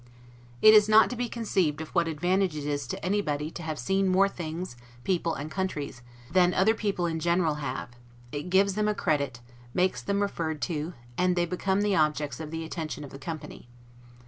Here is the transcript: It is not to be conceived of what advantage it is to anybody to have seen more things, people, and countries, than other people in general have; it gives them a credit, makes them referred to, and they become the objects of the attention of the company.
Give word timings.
It 0.63 0.73
is 0.73 0.89
not 0.89 1.11
to 1.11 1.15
be 1.15 1.29
conceived 1.29 1.79
of 1.79 1.89
what 1.89 2.07
advantage 2.07 2.55
it 2.55 2.65
is 2.65 2.87
to 2.87 3.05
anybody 3.05 3.51
to 3.51 3.61
have 3.61 3.77
seen 3.77 4.07
more 4.07 4.27
things, 4.27 4.75
people, 5.03 5.35
and 5.35 5.51
countries, 5.51 6.01
than 6.31 6.55
other 6.55 6.73
people 6.73 7.05
in 7.05 7.19
general 7.19 7.57
have; 7.61 7.89
it 8.31 8.49
gives 8.49 8.73
them 8.73 8.87
a 8.87 8.95
credit, 8.95 9.41
makes 9.75 10.01
them 10.01 10.23
referred 10.23 10.59
to, 10.63 10.95
and 11.19 11.35
they 11.35 11.45
become 11.45 11.81
the 11.81 11.95
objects 11.95 12.39
of 12.39 12.49
the 12.49 12.63
attention 12.65 13.03
of 13.03 13.11
the 13.11 13.19
company. 13.19 13.67